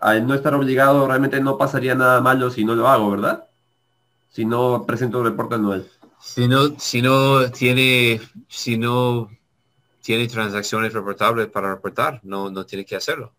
al 0.01 0.27
no 0.27 0.33
estar 0.33 0.53
obligado, 0.53 1.07
realmente 1.07 1.39
no 1.39 1.57
pasaría 1.57 1.95
nada 1.95 2.21
malo 2.21 2.49
si 2.49 2.65
no 2.65 2.75
lo 2.75 2.87
hago, 2.87 3.11
¿verdad? 3.11 3.47
Si 4.29 4.45
no 4.45 4.85
presento 4.85 5.19
un 5.19 5.25
reporte 5.25 5.55
anual. 5.55 5.87
Si 6.19 6.47
no, 6.47 6.77
si 6.79 7.01
no 7.01 7.49
tiene, 7.51 8.19
si 8.47 8.77
no 8.77 9.29
tiene 10.01 10.27
transacciones 10.27 10.93
reportables 10.93 11.47
para 11.47 11.73
reportar, 11.73 12.19
no, 12.23 12.49
no 12.49 12.65
tiene 12.65 12.85
que 12.85 12.95
hacerlo. 12.95 13.33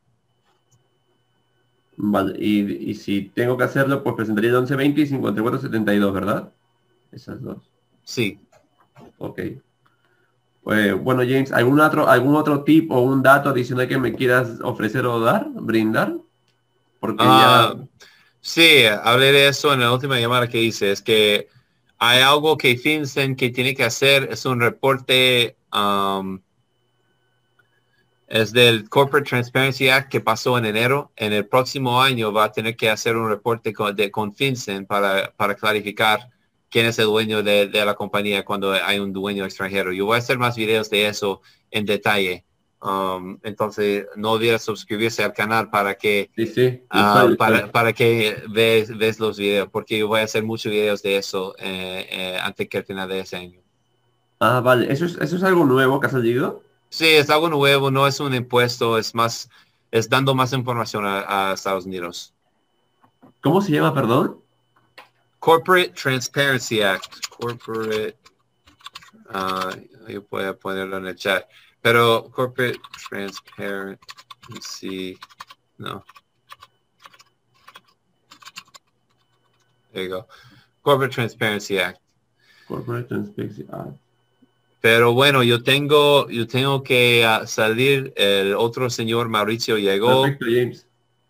Vale, 1.97 2.39
y, 2.39 2.95
si 2.95 3.23
tengo 3.35 3.57
que 3.57 3.65
hacerlo, 3.65 4.05
pues 4.05 4.15
presentaría 4.15 4.51
el 4.51 4.57
1120 4.57 5.01
y 5.01 5.07
5472, 5.07 6.13
¿verdad? 6.15 6.53
Esas 7.11 7.43
dos. 7.43 7.59
Sí. 8.05 8.39
Ok. 9.19 9.41
Pues, 10.69 11.03
bueno, 11.03 11.23
James, 11.23 11.51
¿algún 11.51 11.81
otro, 11.81 12.07
¿algún 12.11 12.37
otro 12.37 12.63
tip 12.63 12.93
o 12.93 13.01
un 13.01 13.23
dato 13.23 13.49
adicional 13.49 13.89
que 13.89 13.97
me 13.97 14.13
quieras 14.13 14.51
ofrecer 14.63 15.07
o 15.07 15.19
dar, 15.19 15.47
brindar? 15.55 16.13
Porque 17.01 17.25
ya... 17.25 17.69
Ah, 17.69 17.75
sí, 18.43 18.85
hablé 19.03 19.33
de 19.33 19.49
eso 19.49 19.73
en 19.73 19.81
la 19.81 19.91
última 19.91 20.21
llamada 20.21 20.47
que 20.47 20.61
hice. 20.61 20.93
Es 20.93 21.01
que 21.01 21.49
hay 21.97 22.21
algo 22.21 22.59
que 22.59 22.77
FinCEN 22.77 23.35
que 23.35 23.49
tiene 23.49 23.75
que 23.75 23.85
hacer, 23.85 24.29
es 24.31 24.45
un 24.45 24.61
reporte 24.61 25.57
um, 25.73 26.39
es 28.27 28.53
del 28.53 28.91
Corporate 28.91 29.27
Transparency 29.27 29.89
Act 29.89 30.11
que 30.11 30.21
pasó 30.21 30.59
en 30.59 30.67
enero. 30.67 31.13
En 31.17 31.33
el 31.33 31.47
próximo 31.47 32.03
año 32.03 32.31
va 32.31 32.45
a 32.45 32.53
tener 32.53 32.77
que 32.77 32.91
hacer 32.91 33.17
un 33.17 33.31
reporte 33.31 33.73
con, 33.73 33.97
de, 33.97 34.13
FinCEN 34.37 34.85
para, 34.85 35.33
para 35.35 35.55
clarificar 35.55 36.29
quién 36.71 36.87
es 36.87 36.99
el 36.99 37.07
dueño 37.07 37.43
de, 37.43 37.69
la 37.73 37.95
compañía 37.95 38.45
cuando 38.45 38.73
hay 38.73 38.99
un 38.99 39.13
dueño 39.13 39.45
extranjero. 39.45 39.93
Yo 39.93 40.07
voy 40.07 40.17
a 40.17 40.19
hacer 40.19 40.39
más 40.39 40.57
videos 40.57 40.91
de 40.91 41.09
eso 41.09 41.41
en 41.71 41.87
detalle. 41.87 42.45
Um, 42.81 43.39
entonces 43.43 44.07
no 44.15 44.33
olvides 44.33 44.63
suscribirse 44.63 45.25
al 45.25 45.33
canal 45.33 45.69
para 45.69 45.97
que 45.97 46.31
ah, 46.91 47.27
para, 47.37 47.73
para, 47.73 47.93
que 47.93 48.41
ves, 48.49 48.97
ves, 48.97 49.19
los 49.19 49.37
videos 49.37 49.69
porque 49.69 49.99
yo 49.99 50.07
voy 50.07 50.21
a 50.21 50.25
hacer 50.25 50.45
muchos 50.45 50.71
videos 50.71 51.03
de 51.03 51.17
eso 51.17 51.57
eh, 51.59 52.07
eh, 52.09 52.39
antes 52.41 52.69
que 52.69 52.79
el 52.79 52.85
final 52.85 53.09
de 53.09 53.19
ese 53.19 53.37
año. 53.37 53.61
Ah, 54.39 54.61
vale. 54.61 54.93
¿Eso 54.93 55.07
es, 55.07 55.17
¿Eso 55.21 55.37
es 55.37 55.43
algo 55.43 55.65
nuevo 55.65 55.99
que 55.99 56.07
ha 56.07 56.11
salido? 56.11 56.63
Sí, 56.91 57.07
es 57.07 57.29
algo 57.31 57.49
nuevo, 57.49 57.91
no 57.91 58.07
es 58.07 58.19
un 58.21 58.35
impuesto, 58.35 58.97
es 58.97 59.15
más, 59.15 59.51
es 59.91 60.09
dando 60.09 60.35
más 60.35 60.53
información 60.53 61.05
a, 61.07 61.53
Estados 61.53 61.85
Unidos. 61.85 62.33
¿Cómo 63.43 63.61
se 63.61 63.73
llama, 63.73 63.95
perdón? 63.95 64.39
Corporate 65.41 65.95
Transparency 65.95 66.83
Act. 66.83 67.29
Corporate, 67.31 68.17
uh, 69.35 69.71
yo 70.09 70.23
puedo 70.25 70.59
ponerlo 70.59 70.97
en 70.99 71.07
el 71.07 71.17
chat. 71.17 71.49
Pero 71.81 72.31
Corporate 72.31 72.79
Transparency, 73.09 73.99
no. 75.79 76.05
There 79.93 80.05
you 80.05 80.11
go. 80.11 80.27
Corporate 80.83 81.15
Transparency 81.15 81.79
Act. 81.79 82.01
Corporate 82.67 83.09
Transparency 83.09 83.65
Act. 83.73 83.97
Pero 84.81 85.13
bueno, 85.13 85.43
yo 85.43 85.63
tengo, 85.63 86.29
yo 86.31 86.47
tengo 86.47 86.83
que 86.83 87.25
ah, 87.25 87.47
salir. 87.47 88.13
El 88.17 88.55
otro 88.55 88.91
señor 88.91 89.29
Mauricio 89.29 89.77
llegó. 89.79 90.23
Perfecto, 90.23 90.47
James. 90.47 90.87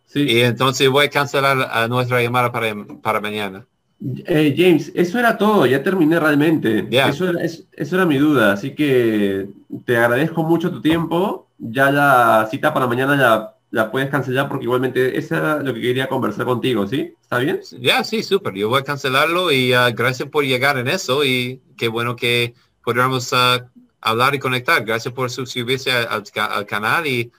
Sí. 0.06 0.22
Y 0.22 0.40
entonces 0.40 0.88
voy 0.88 1.06
a 1.06 1.10
cancelar 1.10 1.68
a 1.70 1.88
nuestra 1.88 2.22
llamada 2.22 2.50
para, 2.50 2.74
para 3.02 3.20
mañana. 3.20 3.66
Eh, 4.00 4.54
James, 4.56 4.92
eso 4.94 5.18
era 5.18 5.36
todo, 5.36 5.66
ya 5.66 5.82
terminé 5.82 6.20
realmente. 6.20 6.86
Eso, 6.90 7.30
era, 7.30 7.42
eso 7.44 7.94
era 7.96 8.06
mi 8.06 8.16
duda, 8.16 8.52
así 8.52 8.74
que 8.74 9.48
te 9.84 9.96
agradezco 9.96 10.42
mucho 10.44 10.70
tu 10.70 10.80
tiempo. 10.80 11.48
Ya 11.58 11.90
la 11.90 12.46
cita 12.50 12.72
para 12.72 12.86
mañana 12.86 13.16
ya 13.16 13.58
la 13.70 13.90
puedes 13.90 14.08
cancelar 14.08 14.48
porque 14.48 14.64
igualmente 14.64 15.18
eso 15.18 15.36
era 15.36 15.58
lo 15.62 15.74
que 15.74 15.80
quería 15.80 16.08
conversar 16.08 16.46
contigo, 16.46 16.86
¿sí? 16.86 17.14
¿Está 17.20 17.38
bien? 17.38 17.60
Ya, 17.80 18.02
sí, 18.04 18.22
súper. 18.22 18.54
Yo 18.54 18.68
voy 18.68 18.80
a 18.80 18.84
cancelarlo 18.84 19.52
y 19.52 19.72
ah, 19.72 19.90
gracias 19.90 20.28
por 20.28 20.44
llegar 20.44 20.78
en 20.78 20.88
eso 20.88 21.24
y 21.24 21.60
qué 21.76 21.88
bueno 21.88 22.16
que 22.16 22.54
podríamos 22.82 23.32
uh, 23.32 23.60
hablar 24.00 24.34
y 24.34 24.38
conectar. 24.38 24.84
Gracias 24.84 25.12
por 25.12 25.30
suscribirse 25.30 25.90
al, 25.90 26.66
canal 26.66 27.06
y 27.06 27.30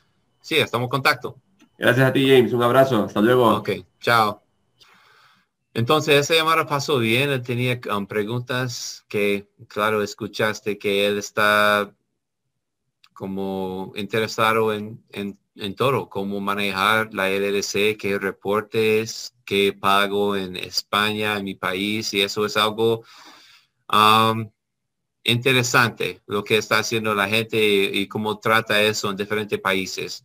sí, 0.41 0.55
estamos 0.55 0.85
en 0.85 0.89
contacto. 0.89 1.37
Gracias 1.77 2.07
a 2.07 2.13
ti, 2.13 2.27
James. 2.27 2.53
Un 2.53 2.63
abrazo. 2.63 3.05
Hasta 3.05 3.21
luego. 3.21 3.55
Ok, 3.55 3.69
chao. 3.99 4.48
Entonces, 5.73 6.15
esa 6.15 6.35
llamada 6.35 6.65
pasó 6.65 6.99
bien. 6.99 7.41
Tenía 7.43 7.79
um, 7.95 8.07
preguntas 8.07 9.05
que, 9.07 9.49
claro, 9.67 10.03
escuchaste 10.03 10.77
que 10.77 11.07
él 11.07 11.17
está 11.17 11.93
como 13.13 13.91
interesado 13.95 14.73
en, 14.73 15.03
en, 15.11 15.37
en 15.55 15.75
todo, 15.75 16.09
cómo 16.09 16.39
manejar 16.39 17.13
la 17.13 17.29
LLC, 17.29 17.97
qué 17.97 18.17
reportes, 18.19 19.35
qué 19.45 19.73
pago 19.73 20.35
en 20.35 20.55
España, 20.55 21.37
en 21.37 21.43
mi 21.43 21.55
país, 21.55 22.13
y 22.13 22.21
eso 22.21 22.45
es 22.45 22.55
algo 22.55 23.03
um, 23.91 24.49
interesante 25.23 26.21
lo 26.27 26.43
que 26.43 26.57
está 26.57 26.79
haciendo 26.79 27.13
la 27.13 27.27
gente 27.27 27.57
y, 27.59 28.07
cómo 28.07 28.39
trata 28.39 28.81
eso 28.81 29.09
en 29.09 29.17
diferentes 29.17 29.59
países. 29.59 30.23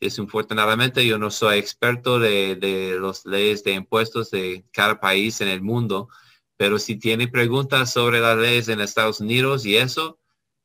Desafortunadamente 0.00 1.06
yo 1.06 1.18
no 1.18 1.30
soy 1.30 1.58
experto 1.58 2.18
de, 2.18 2.56
de 2.56 2.98
las 2.98 3.26
leyes 3.26 3.62
de 3.64 3.72
impuestos 3.72 4.30
de 4.30 4.64
cada 4.72 4.98
país 4.98 5.40
en 5.40 5.48
el 5.48 5.60
mundo, 5.60 6.08
pero 6.56 6.78
si 6.78 6.96
tiene 6.96 7.28
preguntas 7.28 7.92
sobre 7.92 8.20
las 8.20 8.38
leyes 8.38 8.68
en 8.68 8.80
Estados 8.80 9.20
Unidos 9.20 9.66
y 9.66 9.76
eso, 9.76 10.20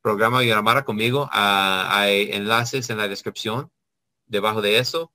programa 0.06 0.44
y 0.44 0.50
llamar 0.50 0.86
conmigo. 0.86 1.28
Ah, 1.32 1.88
hay 1.90 2.30
enlaces 2.32 2.92
en 2.92 2.98
la 2.98 3.08
descripción 3.08 3.72
debajo 4.28 4.62
de 4.62 4.78
eso. 4.78 5.12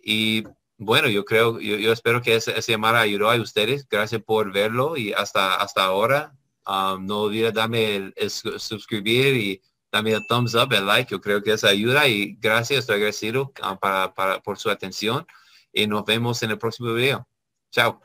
Y 0.00 0.44
bueno, 0.78 1.08
yo 1.08 1.24
creo, 1.24 1.58
yo, 1.58 1.92
espero 1.92 2.22
que 2.22 2.36
esa, 2.36 2.52
esa, 2.52 2.70
llamada 2.70 3.00
ayudó 3.00 3.32
a 3.32 3.40
ustedes. 3.40 3.84
Gracias 3.88 4.22
por 4.22 4.52
verlo 4.52 4.96
y 4.96 5.12
hasta, 5.12 5.56
hasta 5.56 5.82
ahora. 5.82 6.32
Um, 6.64 7.04
no 7.04 7.22
olvides 7.22 7.52
darme 7.52 8.12
el, 8.14 8.30
suscribir 8.30 9.34
y 9.36 9.62
dame 9.92 10.12
el 10.12 10.26
thumbs 10.26 10.54
up, 10.54 10.72
el 10.72 10.86
like, 10.86 11.10
yo 11.10 11.20
creo 11.20 11.42
que 11.42 11.52
eso 11.52 11.68
ayuda 11.68 12.08
y 12.08 12.34
gracias, 12.40 12.80
estoy 12.80 12.96
agradecido 12.96 13.52
ah, 13.60 13.78
para, 13.78 14.40
por 14.40 14.58
su 14.58 14.70
atención 14.70 15.26
y 15.72 15.86
nos 15.86 16.04
vemos 16.04 16.42
en 16.42 16.50
el 16.50 16.58
próximo 16.58 16.94
video. 16.94 17.28
Chao. 17.70 18.00